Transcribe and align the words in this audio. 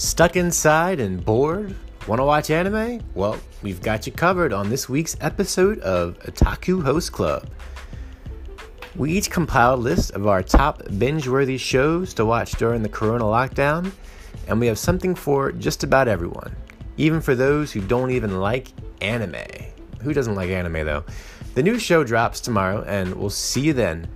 Stuck 0.00 0.36
inside 0.36 0.98
and 0.98 1.22
bored? 1.22 1.74
Want 2.08 2.20
to 2.20 2.24
watch 2.24 2.48
anime? 2.48 3.02
Well, 3.14 3.38
we've 3.60 3.82
got 3.82 4.06
you 4.06 4.12
covered 4.12 4.50
on 4.50 4.70
this 4.70 4.88
week's 4.88 5.14
episode 5.20 5.78
of 5.80 6.18
Otaku 6.20 6.82
Host 6.82 7.12
Club. 7.12 7.46
We 8.96 9.12
each 9.12 9.30
compiled 9.30 9.80
a 9.80 9.82
list 9.82 10.12
of 10.12 10.26
our 10.26 10.42
top 10.42 10.80
binge 10.96 11.28
worthy 11.28 11.58
shows 11.58 12.14
to 12.14 12.24
watch 12.24 12.52
during 12.52 12.82
the 12.82 12.88
corona 12.88 13.24
lockdown, 13.24 13.92
and 14.48 14.58
we 14.58 14.68
have 14.68 14.78
something 14.78 15.14
for 15.14 15.52
just 15.52 15.84
about 15.84 16.08
everyone, 16.08 16.56
even 16.96 17.20
for 17.20 17.34
those 17.34 17.70
who 17.70 17.82
don't 17.82 18.10
even 18.10 18.40
like 18.40 18.72
anime. 19.02 19.36
Who 20.00 20.14
doesn't 20.14 20.34
like 20.34 20.48
anime 20.48 20.86
though? 20.86 21.04
The 21.52 21.62
new 21.62 21.78
show 21.78 22.04
drops 22.04 22.40
tomorrow, 22.40 22.84
and 22.86 23.14
we'll 23.16 23.28
see 23.28 23.60
you 23.60 23.74
then. 23.74 24.08